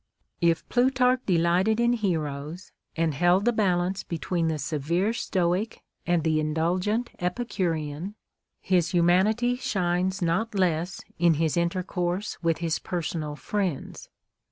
If 0.41 0.67
Plutarch 0.67 1.19
delighted 1.27 1.79
in 1.79 1.93
heroes, 1.93 2.71
and 2.95 3.13
held 3.13 3.45
the 3.45 3.53
balance 3.53 4.01
between 4.01 4.47
the 4.47 4.57
severe 4.57 5.13
Stoic 5.13 5.83
and 6.07 6.23
the 6.23 6.39
indulgent 6.39 7.11
Epicurean, 7.19 8.15
his 8.61 8.93
humanity 8.93 9.57
shines 9.57 10.19
not 10.19 10.55
less 10.55 11.01
in 11.19 11.35
his 11.35 11.55
intercourse 11.55 12.41
with 12.41 12.57
his 12.57 12.79
personal 12.79 13.35
friends. 13.35 14.09